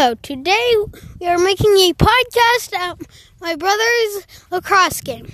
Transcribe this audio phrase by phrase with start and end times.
[0.00, 0.76] Hello, today
[1.20, 3.00] we are making a podcast at
[3.40, 5.26] my brother's lacrosse game.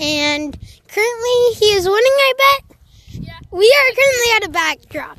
[0.00, 2.76] And currently he is winning, I bet.
[3.12, 3.38] Yeah.
[3.52, 5.18] We are currently at a backdrop.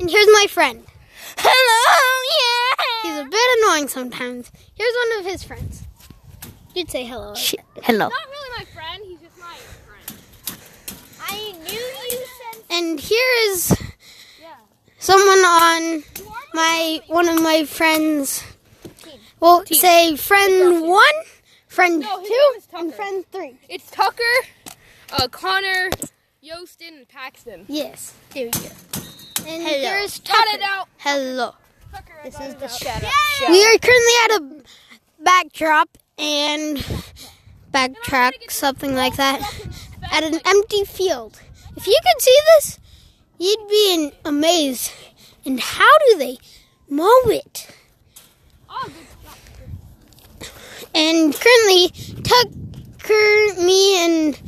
[0.00, 0.84] And here's my friend.
[1.38, 3.12] Hello, yeah.
[3.12, 4.50] He's a bit annoying sometimes.
[4.74, 5.84] Here's one of his friends.
[6.74, 7.36] You'd say hello.
[7.84, 8.08] Hello.
[8.08, 9.56] Not really my friend, he's just my
[9.86, 10.58] friend.
[11.28, 13.79] I knew you said And here is yeah.
[15.00, 16.04] Someone on
[16.54, 18.44] my one of my friends.
[19.40, 21.00] Well, say friend one,
[21.66, 23.56] friend No, two, and friend three.
[23.68, 24.22] It's Tucker,
[25.12, 25.90] uh, Connor,
[26.44, 27.64] Yostin, and Paxton.
[27.68, 28.14] Yes.
[28.34, 28.68] Here we go.
[29.46, 29.88] And Hello.
[29.98, 30.48] here's Shout Tucker.
[30.54, 30.88] it out.
[30.98, 31.54] Hello.
[31.92, 32.70] Tucker, This is the out.
[32.70, 33.50] shout out show.
[33.50, 34.62] We are currently at a
[35.24, 36.76] backdrop and
[37.72, 39.40] backtrack, something like that,
[40.12, 41.40] at an empty field.
[41.76, 42.78] If you can see this,
[43.40, 44.92] you'd be in amaze.
[45.44, 46.38] And how do they
[46.88, 47.66] mow it?
[48.68, 48.88] Oh.
[50.94, 51.88] And currently,
[52.22, 54.40] Tucker, me, and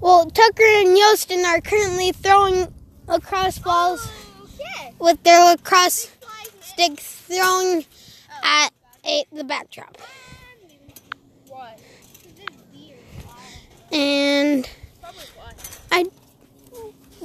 [0.00, 2.72] well, Tucker and Yostin are currently throwing
[3.06, 4.08] lacrosse balls
[4.42, 4.94] Okay.
[4.98, 6.10] with their lacrosse
[6.60, 7.84] sticks thrown
[8.42, 8.70] at
[9.06, 9.98] a, the backdrop.
[11.48, 11.78] What?
[13.92, 14.68] And
[15.00, 15.80] Probably what?
[15.92, 16.04] I,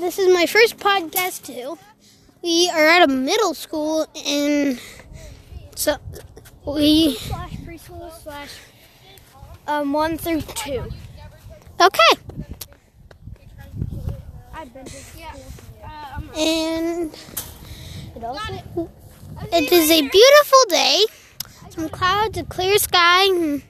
[0.02, 1.78] this is my first podcast too.
[2.42, 4.80] We are at a middle school, and
[5.76, 5.98] so
[6.66, 8.50] we slash preschool slash
[9.68, 10.84] um one through two.
[11.80, 12.14] okay.
[14.54, 15.36] I've been to Yeah.
[15.86, 17.14] Uh, And
[19.54, 21.06] it is a beautiful day.
[21.70, 23.62] Some clouds, a clear sky.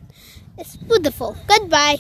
[0.58, 1.36] It's beautiful.
[1.48, 2.00] Goodbye.